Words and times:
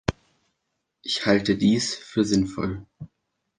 Ich 1.03 1.27
halte 1.27 1.55
dies 1.55 1.93
für 1.93 2.23
sinnvoll. 2.25 2.87